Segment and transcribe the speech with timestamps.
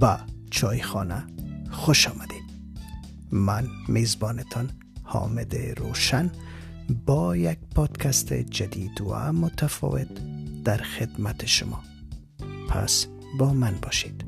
[0.00, 0.18] با
[0.50, 1.26] چایخانه
[1.70, 2.44] خوش آمدید.
[3.32, 4.70] من میزبانتان
[5.02, 6.30] حامد روشن
[7.06, 10.08] با یک پادکست جدید و متفاوت
[10.64, 11.82] در خدمت شما.
[12.68, 13.06] پس
[13.38, 14.24] با من باشید.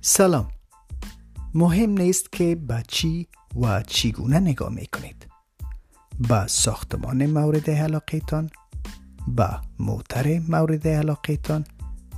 [0.00, 0.48] سلام.
[1.54, 5.26] مهم نیست که به چی و چگونه نگاه می کنید
[6.28, 8.50] به ساختمان مورد علاقیتان
[9.28, 11.64] به موتر مورد علاقیتان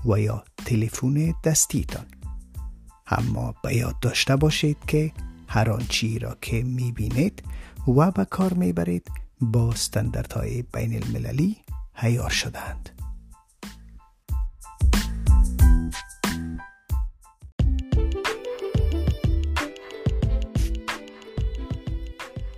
[0.04, 2.06] و یا تلفن دستیتان.
[3.06, 5.12] اما به یاد داشته باشید که
[5.48, 7.42] هر آنچی را که می بینید
[7.88, 9.10] و به کار می برید
[9.40, 11.56] با استانداردهای بین المللی
[11.94, 13.01] هیار شدند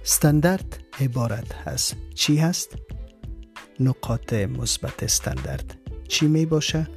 [0.05, 1.97] استاندارد عبارت هست.
[2.15, 2.77] چی هست؟
[3.81, 6.89] نقاط مثبت استاندارد چی می باشه؟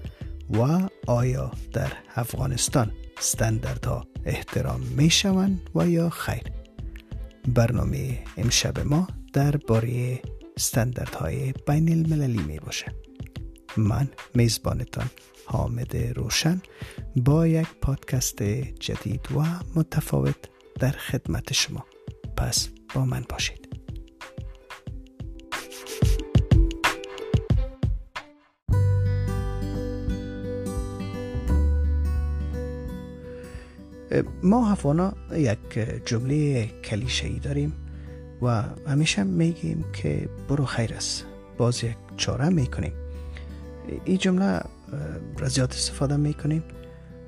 [0.49, 6.43] و آیا در افغانستان استانداردها احترام می شوند و یا خیر؟
[7.47, 10.21] برنامه امشب ما در باره
[10.57, 12.95] استانداردهای بین المللی می باشه.
[13.77, 15.09] من میزبانتان
[15.45, 16.61] حامد روشن
[17.15, 18.43] با یک پادکست
[18.79, 19.43] جدید و
[19.75, 20.35] متفاوت
[20.79, 21.85] در خدمت شما.
[22.37, 22.69] پس
[23.05, 23.67] من باشید.
[34.43, 37.73] ما هفانا یک جمله کلیشه ای داریم
[38.41, 41.25] و همیشه میگیم که برو خیر است.
[41.57, 42.93] باز یک چاره می‌کنیم.
[44.05, 44.61] این جمله
[45.39, 46.63] رزیات استفاده می‌کنیم.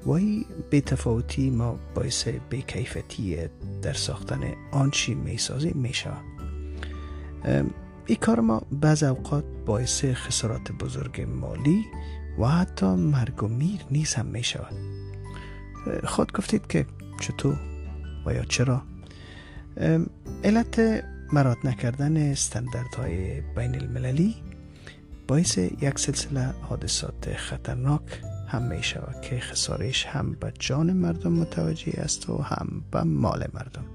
[0.06, 3.38] و این تفاوتی ما باعث بیکیفتی
[3.82, 4.40] در ساختن
[4.72, 6.24] آنچی می‌سازیم می‌شود
[8.06, 11.86] این کار ما بعض اوقات باعث خسارات بزرگ مالی
[12.40, 14.44] و حتی مرگ و میر نیز هم می
[16.04, 16.86] خود گفتید که
[17.20, 17.60] چطور
[18.26, 18.82] و یا چرا؟
[20.44, 24.36] علت مراد نکردن استانداردهای بین المللی
[25.28, 31.94] باعث یک سلسله حادثات خطرناک هم می شود که خسارش هم به جان مردم متوجه
[31.98, 33.86] است و هم به مال مردم.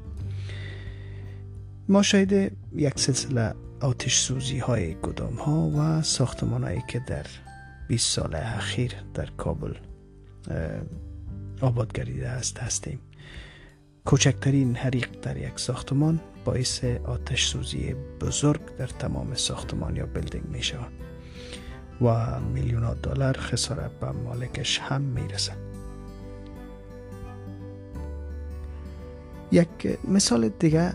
[1.88, 7.26] ما شاید یک سلسله آتش سوزی های گدام ها و ساختمان هایی که در
[7.88, 9.74] 20 سال اخیر در کابل
[11.60, 13.00] آباد گریده است هستیم.
[14.04, 20.62] کوچکترین حریق در یک ساختمان باعث آتش سوزی بزرگ در تمام ساختمان یا بلدینگ می
[20.62, 20.92] شود
[22.00, 25.52] و میلیون دلار خسارت به مالکش هم می‌رسه.
[29.52, 30.92] یک مثال دیگه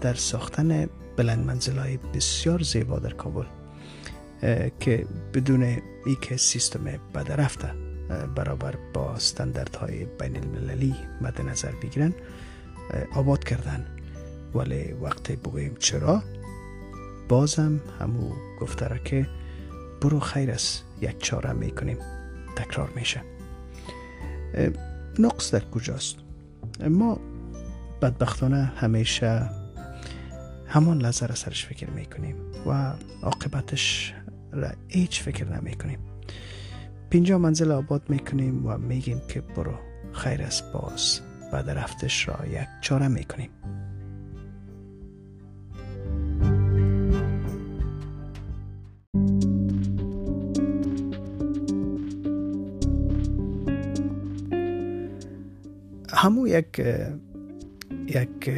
[0.00, 3.44] در ساختن بلند منزل های بسیار زیبا در کابل
[4.80, 5.62] که بدون
[6.06, 7.74] ای که سیستم بدرفته
[8.34, 9.14] برابر با
[9.80, 12.14] های بین المللی مد نظر بگیرن
[13.14, 13.86] آباد کردن.
[14.54, 16.22] ولی وقتی بگوییم چرا
[17.28, 19.26] بازم همو گفته را که
[20.00, 21.98] برو خیر است یک چاره می‌کنیم.
[22.56, 23.20] تکرار میشه.
[25.18, 26.16] نقص در کجاست؟
[26.90, 27.18] ما
[28.02, 29.50] بدبختانه همیشه
[30.66, 32.92] همان لحظه را سرش فکر می‌کنیم و
[33.22, 34.14] عاقبتش
[34.52, 35.98] را هیچ فکر نمی‌کنیم.
[37.10, 39.74] پینجا منزل آباد می‌کنیم و میگیم که برو
[40.12, 41.20] خیر است باز.
[41.52, 43.50] بعد رفتش را یک چاره می‌کنیم.
[56.18, 56.82] همو یک
[58.08, 58.50] یک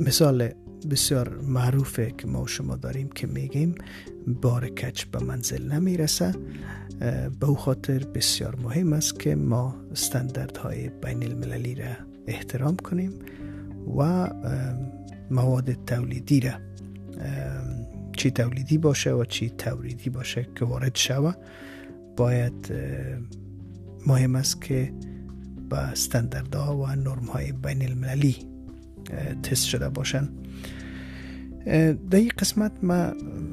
[0.00, 0.48] مثال
[0.90, 3.74] بسیار معروفه که ما شما داریم که میگیم
[4.42, 6.34] بار کچ به منزل نمی‌رسه.
[7.40, 9.76] به او خاطر بسیار مهم است که ما
[10.62, 11.86] های بین المللی را
[12.26, 13.12] احترام کنیم
[13.98, 14.30] و
[15.30, 16.52] مواد تولیدی را
[18.16, 21.32] چی تولیدی باشه و چی تولیدی باشه که وارد شوه.
[22.16, 22.72] باید
[24.06, 24.92] مهم است که
[25.70, 28.36] به استانداردها و نرم های بین المللی
[29.42, 30.28] تست شده باشن.
[32.10, 33.12] در این قسمت ما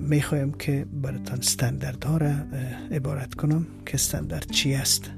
[0.09, 2.33] می‌خوایم که براتان استانداردها را
[2.91, 5.11] عبارت کنم که استاندارد چی است.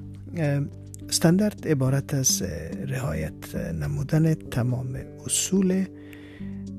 [1.10, 2.42] استاندارد عبارت از
[2.88, 5.86] رعایت نمودن تمام اصول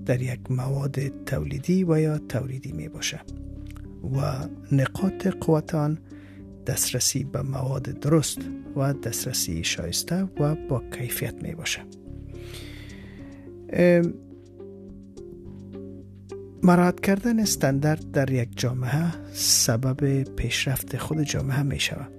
[0.07, 3.21] در یک مواد تولیدی و یا تولیدی می باشه
[4.17, 5.99] و نقاط قوتان
[6.67, 8.39] دسترسی به مواد درست
[8.77, 11.81] و دسترسی شایسته و با کیفیت می باشه.
[16.63, 22.13] مراحت کردن استاندارد در یک جامعه سبب پیشرفت خود جامعه می شود.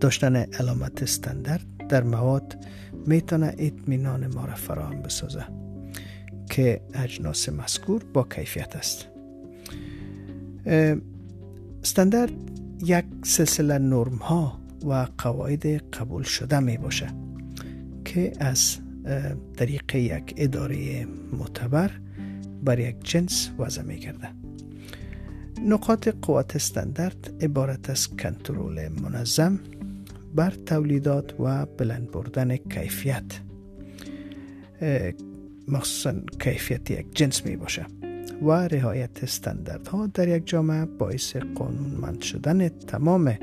[0.00, 2.56] داشتن علامت استاندارد در مواد
[3.06, 5.44] می‌تونه اطمینان ما را فراهم بسازه
[6.50, 9.06] که اجناس مذکور با کیفیت است.
[11.82, 12.32] استاندارد
[12.82, 17.08] یک سلسله نرم ها و قواعد قبول شده می باشه
[18.04, 18.76] که از
[19.56, 21.90] طریق یک اداره معتبر
[22.64, 24.28] بر یک جنس وضع می کرده.
[25.66, 29.60] نقاط قوت استاندارد عبارت از کنترل منظم
[30.34, 33.40] بر تولیدات و بلند بردن کیفیت.
[35.68, 37.86] مخصوصا کیفیت یک جنس می باشه
[38.42, 43.38] و رعایت استانداردها در یک جامعه باعث قانونمند شدن تمام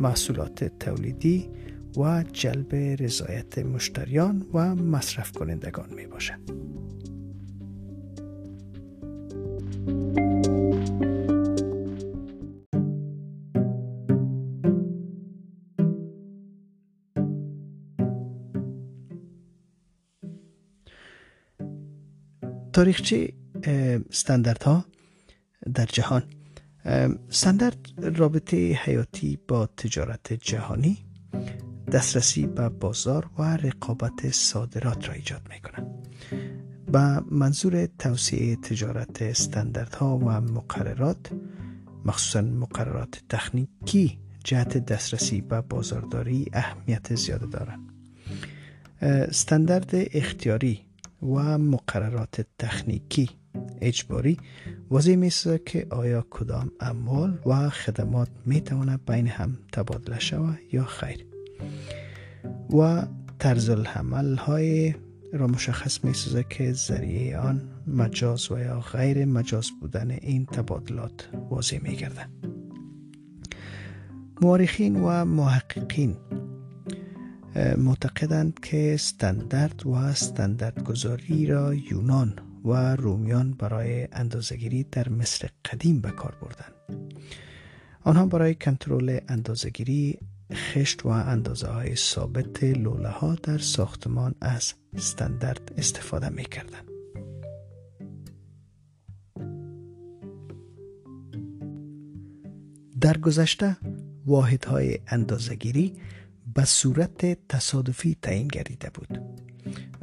[0.00, 1.48] محصولات تولیدی
[1.96, 6.38] و جلب رضایت مشتریان و مصرف کنندگان می باشه.
[22.72, 23.32] تاریخچه
[24.64, 24.84] ها
[25.74, 26.22] در جهان.
[27.28, 27.78] استاندارد
[28.18, 30.98] رابطه حیاتی با تجارت جهانی
[31.92, 36.08] دسترسی به بازار و رقابت صادرات را ایجاد می کنند
[36.92, 41.30] به منظور توسعه تجارت استانداردها و مقررات
[42.04, 47.92] مخصوصا مقررات تکنیکی جهت دسترسی به بازارداری اهمیت زیاده دارند
[49.00, 50.87] استاندارد اختیاری
[51.22, 53.30] و مقررات تکنیکی
[53.80, 54.38] اجباری
[54.90, 55.30] واضح می
[55.66, 61.26] که آیا کدام اموال و خدمات می تواند بین هم تبادله شود یا خیر
[62.70, 63.06] و
[63.38, 64.94] طرز الحمل های
[65.32, 66.12] را مشخص می
[66.50, 72.30] که ذریعه آن مجاز و یا غیر مجاز بودن این تبادلات واضح می گردن.
[74.40, 76.16] مورخین و محققین
[77.78, 86.10] معتقدند که استاندارد و استانداردگذاری را یونان و رومیان برای اندازگیری در مصر قدیم به
[86.10, 86.72] کار بردند
[88.04, 90.18] آنها برای کنترل اندازگیری
[90.52, 96.78] خشت و اندازه های ثابت لوله ها در ساختمان از استاندارد استفاده می کردن.
[103.00, 103.76] در گذشته
[104.26, 105.92] واحدهای اندازگیری
[106.58, 109.22] به صورت تصادفی تعیین گردیده بود.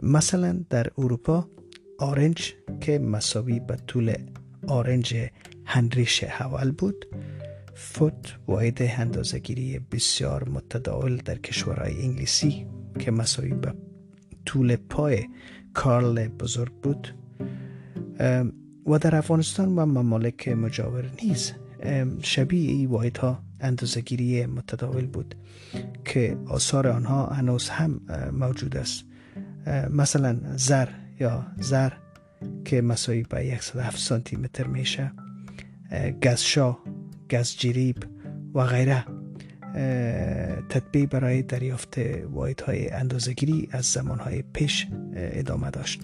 [0.04, 1.50] مثلا در اروپا
[2.00, 4.14] آرنج که مساوی به طول
[4.68, 5.16] آرنج
[5.66, 7.06] هنریش اول بود
[7.74, 12.68] فوت واحد اندازگیری بسیار متداول در کشورهای انگلیسی
[13.00, 13.74] که مساوی به
[14.46, 15.26] طول پای
[15.74, 17.16] کارل بزرگ بود
[18.86, 21.54] و در افغانستان و ممالک مجاور نیز.
[22.22, 25.36] شبیه ای واحد ها اندازگیری متداول بود
[26.06, 28.02] که آثار آنها هنوز هم
[28.34, 29.06] موجود است.
[29.90, 30.88] مثلا زر
[31.20, 31.94] یا زر
[32.66, 35.12] که مساوی به 107 سانتی متر میشه
[36.24, 36.78] گزشا
[37.32, 37.98] گزجریب
[38.54, 39.06] و غیره.
[40.70, 41.98] تطبیق برای دریافت
[42.32, 46.02] واحد های اندازگیری از زمان های پیش ادامه داشت.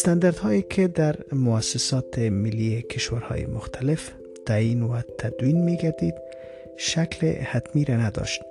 [0.00, 4.10] استانداردهایی که در مؤسسات ملی کشورهای مختلف
[4.46, 6.14] تعیین و تدوین می گردید
[6.76, 8.42] شکل حتمی را نداشت.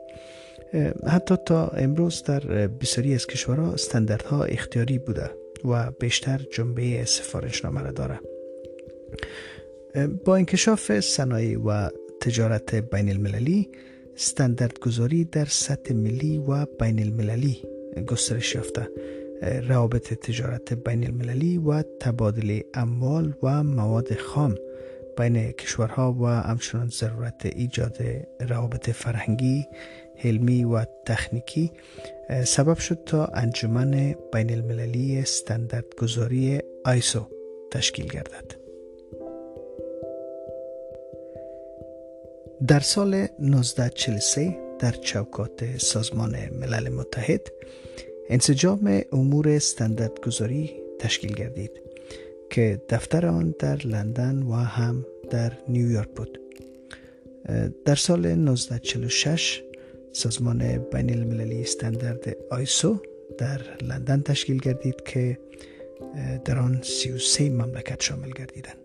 [1.07, 5.31] حتی تا امروز در بسیاری از کشورها استانداردها اختیاری بوده
[5.65, 8.19] و بیشتر جنبه سفارشنامه را داره.
[10.25, 11.89] با انکشاف صنایع و
[12.21, 13.69] تجارت بین المللی
[14.81, 17.63] گذاری در سطح ملی و بین المللی
[18.07, 18.87] گسترش یافته.
[19.41, 24.55] روابط تجارت بین المللی و تبادل اموال و مواد خام
[25.17, 27.97] بین کشورها و همچنان ضرورت ایجاد
[28.49, 29.67] روابط فرهنگی،
[30.23, 31.71] علمی و تکنیکی
[32.45, 35.23] سبب شد تا انجمن بین المللی
[35.97, 37.27] گذاری آیسو
[37.71, 38.59] تشکیل گردد.
[42.67, 47.41] در سال 1943 در چوکات سازمان ملل متحد
[48.29, 51.71] انسجام امور استانداردگذاری تشکیل گردید
[52.49, 56.39] که دفتر آن در لندن و هم در نیویورک بود.
[57.85, 59.63] در سال 1946
[60.13, 63.01] سازمان بین المللی استاندارد آیسو
[63.37, 65.39] در لندن تشکیل گردید که
[66.45, 68.77] در آن 33 مملکت شامل گردیدند.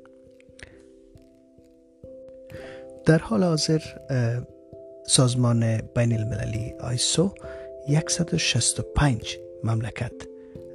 [3.05, 3.81] در حال حاضر
[5.07, 7.35] سازمان بین المللی آیسو
[8.09, 10.12] 165 مملکت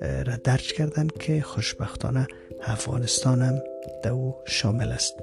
[0.01, 2.27] را درج کردند که خوشبختانه
[2.61, 3.61] افغانستان هم
[4.03, 5.13] در او شامل است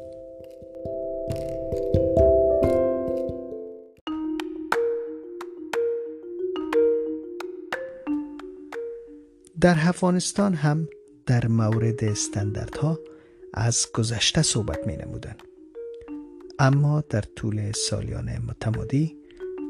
[9.61, 10.89] در افغانستان هم
[11.27, 12.99] در مورد استانداردها
[13.55, 15.37] از گذشته صحبت می نمودن.
[16.59, 19.17] اما در طول سالیان متمادی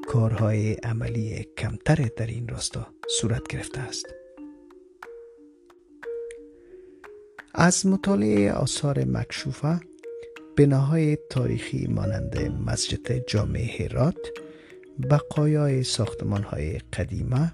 [0.09, 4.07] کارهای عملی کمتر در این راستا صورت گرفته است.
[7.55, 9.81] از مطالعه آثار مکشوفه
[10.57, 14.19] بناهای تاریخی مانند مسجد جامع هرات
[15.11, 17.53] بقایای ساختمان های قدیمه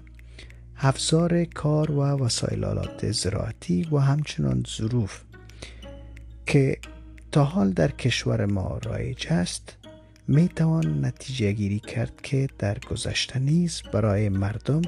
[0.77, 5.21] افزار کار و وسایل آلات زراعتی و همچنان ظروف
[6.45, 6.77] که
[7.31, 9.82] تا حال در کشور ما رایج است
[10.27, 14.81] می توان نتیجه گیری کرد که در گذشته نیز برای مردم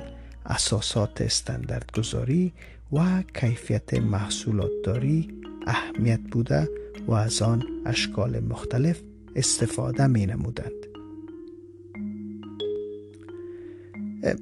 [0.45, 2.53] اساسات استانداردگذاری
[2.91, 6.69] و کیفیت محصولات داری اهمیت بوده
[7.07, 9.01] و از آن اشکال مختلف
[9.35, 10.71] استفاده می نمودند.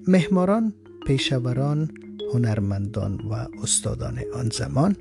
[0.08, 0.74] مهماران
[1.08, 1.92] پیشوران
[2.34, 3.34] هنرمندان و
[3.64, 4.96] استادان آن زمان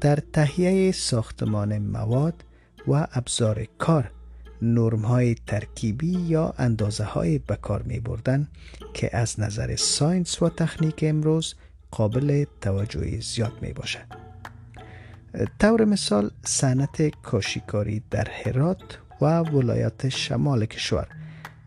[0.00, 2.44] در تهیه ساختمان مواد
[2.88, 4.10] و ابزار کار
[4.62, 8.48] نرم های ترکیبی یا اندازه های بکار می بردن
[8.94, 11.54] که از نظر ساینس و تکنیک امروز
[11.90, 14.30] قابل توجه زیاد می باشد.
[15.58, 21.08] طور مثال صنعت کاشیکاری در هرات و ولایات شمال کشور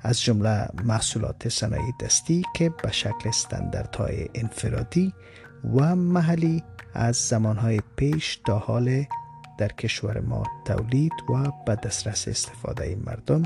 [0.02, 5.14] از جمله محصولات صنایع دستی که به شکل استانداردهای انفرادی
[5.76, 9.06] و محلی از زمانهای پیش تا حال
[9.58, 13.44] در کشور ما تولید و به دسترس استفاده مردم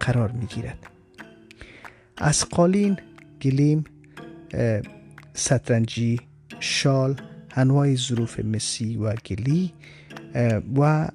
[0.00, 0.86] قرار می گیرد.
[2.16, 2.98] از قالین،
[3.42, 3.84] گلیم،
[5.34, 6.20] سترنجی،
[6.60, 9.72] شال، انواع ظروف مسی و گلی
[10.76, 11.08] و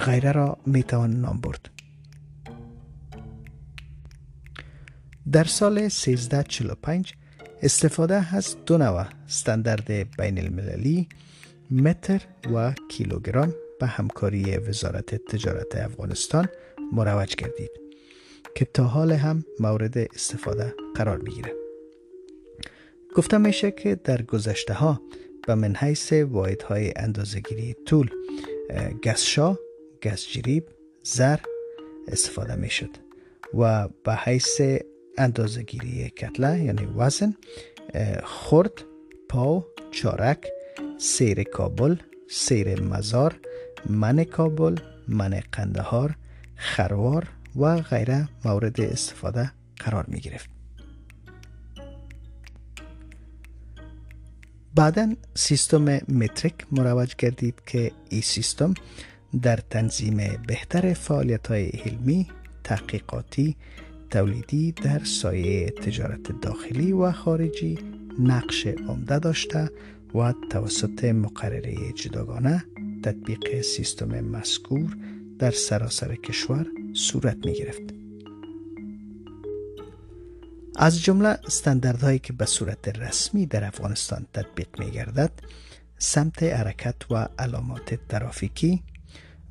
[0.00, 1.70] غیره را می توان نام برد.
[5.32, 7.14] در سال 1345
[7.62, 11.08] استفاده از دو نوع استاندارد بین المللی
[11.70, 12.22] متر
[12.54, 16.48] و کیلوگرم به همکاری وزارت تجارت افغانستان
[16.92, 17.70] مروج گردید
[18.54, 21.52] که تا حال هم مورد استفاده قرار می‌گیره.
[23.16, 25.00] گفته میشه که در گذشته ها
[25.46, 28.10] به من حیث واحد های اندازگیری طول
[29.04, 29.58] گسشا،
[30.02, 30.64] گسجریب،
[31.02, 31.38] زر
[32.08, 32.90] استفاده می‌شد
[33.58, 34.60] و به حیث
[35.18, 37.34] اندازگیری کتله یعنی وزن
[38.24, 38.84] خرد
[39.28, 40.46] پاو چارک
[41.02, 41.96] سیر کابل
[42.30, 43.40] سیر مزار
[43.88, 44.76] من کابل
[45.08, 46.16] من قندهار
[46.56, 50.50] خروار و غیره مورد استفاده قرار می گرفت.
[54.74, 58.74] بعدا سیستم متریک مروج گردید که این سیستم
[59.42, 60.16] در تنظیم
[60.46, 62.26] بهتر فعالیت های علمی
[62.64, 63.56] تحقیقاتی
[64.10, 67.78] تولیدی در سایه تجارت داخلی و خارجی
[68.18, 69.70] نقش عمده داشته
[70.14, 72.64] و توسط مقرره جداگانه
[73.02, 74.96] تطبیق سیستم مذکور
[75.38, 77.82] در سراسر کشور صورت می گرفت.
[80.76, 85.32] از جمله استانداردهایی که به صورت رسمی در افغانستان تطبیق می گردد
[85.98, 88.82] سمت حرکت و علامات ترافیکی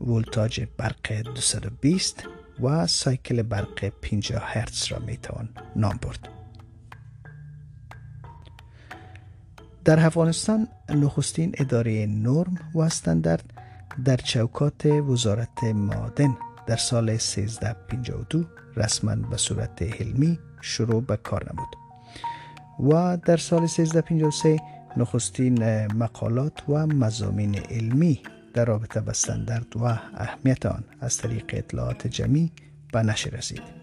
[0.02, 2.24] ولتاژ برق 220
[2.62, 6.39] و سایکل برق 50 هرتز را می توان نام برد.
[9.86, 13.54] در افغانستان نخستین اداره نرم و استاندارد
[14.06, 18.46] در چوکات وزارت معادن در سال 1352
[18.76, 21.76] رسما به صورت علمی شروع به کار نمود.
[22.94, 24.60] و در سال 1353
[24.98, 28.22] نخستین مقالات و مزامین علمی
[28.54, 32.52] در رابطه با استاندارد و اهمیت آن از طریق اطلاعات جمعی
[32.94, 33.79] به نشر رسید.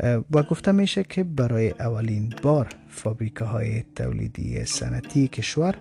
[0.00, 5.74] و گفته میشه که برای اولین بار فابریکه های تولیدی صنعتی کشور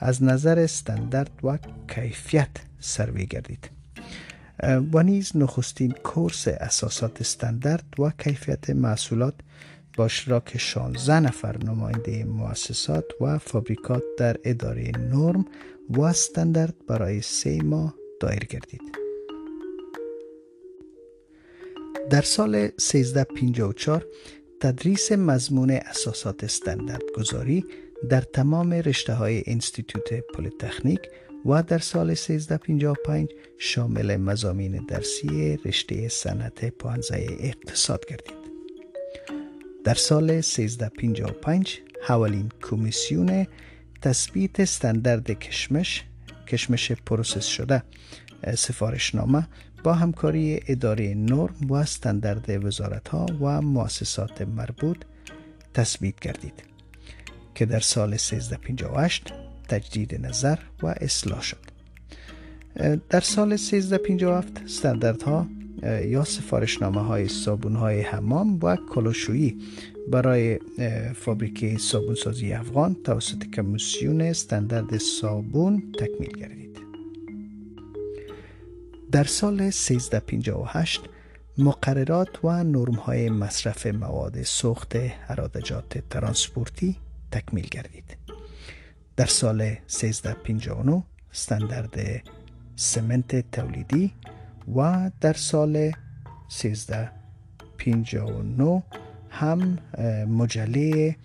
[0.00, 1.58] از نظر استاندارد و
[1.88, 3.70] کیفیت سروی گردید
[4.92, 9.34] و نیز نخستین کورس اساسات استاندارد و کیفیت محصولات
[9.96, 15.44] با اشتراک 16 نفر نماینده مؤسسات و فابریکات در اداره نرم
[15.90, 19.03] و استاندارد برای سه ماه دایر گردید.
[22.10, 24.06] در سال 1354
[24.60, 27.64] تدریس مضمون اساسات استاندارد گذاری
[28.08, 31.00] در تمام رشته های انستیتوت پلیتکنیک
[31.46, 38.44] و در سال 1355 شامل مزامین درسی رشته صنعت پانزه اقتصاد گردید.
[39.84, 43.46] در سال 1355 حوالین کمیسیون
[44.02, 46.04] تثبیت استاندارد کشمش
[46.48, 47.82] کشمش پروسس شده
[48.56, 49.48] سفارشنامه
[49.84, 54.96] با همکاری اداره نرم و استاندارد وزارت ها و مؤسسات مربوط
[55.74, 56.62] تثبیت گردید
[57.54, 59.32] که در سال 1358
[59.68, 61.74] تجدید نظر و اصلاح شد.
[63.10, 65.46] در سال 1357 استانداردها
[66.04, 69.58] یا سفارشنامه های صابون های حمام و کلوشویی
[70.10, 70.58] برای
[71.14, 76.73] فابریکه صابونسازی افغان توسط کمیسیون استاندارد صابون تکمیل گردید.
[79.14, 81.00] در سال 1358
[81.58, 84.92] مقررات و نرم های مصرف مواد سوخت
[85.28, 86.96] عراده‌جات ترانسپورتی
[87.30, 88.16] تکمیل گردید.
[89.16, 92.22] در سال 1359 استاندارد
[92.76, 94.14] سمنت تولیدی
[94.76, 95.92] و در سال
[96.64, 98.82] 1359
[99.30, 99.78] هم
[100.28, 101.16] مجله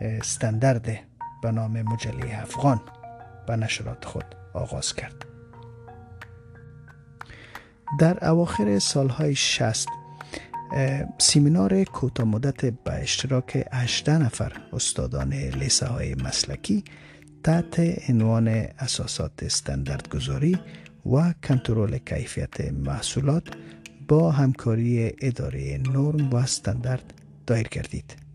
[0.00, 0.98] استاندارد
[1.42, 2.80] به نام مجله افغان
[3.46, 5.31] به نشرات خود آغاز کرد.
[7.98, 9.88] در اواخر سالهای 60
[11.18, 16.84] سیمینار کوتاه مدت به اشتراک 18 نفر استادان لیسه های مسلکی
[17.44, 17.80] تحت
[18.10, 20.58] عنوان اساسات استانداردگذاری
[21.06, 23.42] و کنترل کیفیت محصولات
[24.08, 27.14] با همکاری اداره نرم و استاندارد
[27.46, 28.31] دایر گردید.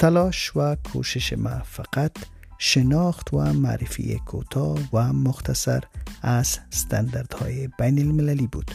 [0.00, 2.12] تلاش و کوشش ما فقط
[2.58, 5.84] شناخت و معرفی کوتاه و مختصر
[6.22, 8.70] از استانداردهای بین المللی بود.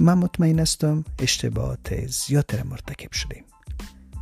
[0.00, 3.44] من مطمئن استم اشتباهات زیادتر مرتکب شدیم.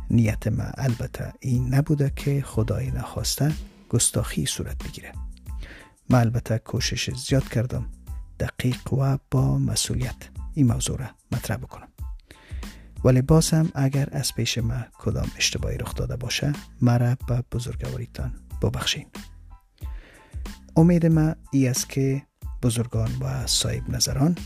[0.09, 3.53] نیت ما البته این نبوده که خدای نخواسته
[3.89, 5.11] گستاخی صورت بگیره.
[6.09, 7.85] من البته کوشش زیاد کردم
[8.39, 11.88] دقیق و با مسئولیت این موضوع را مطرح بکنم.
[13.03, 18.33] ولی باز هم اگر از پیش ما کدام اشتباهی رخ داده باشه مرا به بزرگواریتان
[18.61, 19.05] ببخشین.
[20.75, 22.23] امید ما ای است که
[22.63, 24.37] بزرگان و صاحب نظران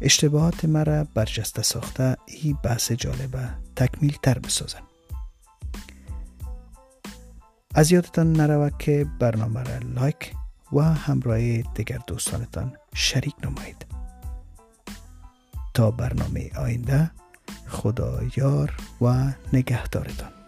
[0.00, 4.80] اشتباهات مرا برجسته ساخته ای بحث جالبه تکمیل تر بسازن
[7.74, 10.34] از یادتان نروه که برنامه را لایک
[10.72, 13.86] و همراه دیگر دوستانتان شریک نمایید.
[15.74, 17.10] تا برنامه آینده
[17.74, 20.43] خدا یار و نگهدارتان.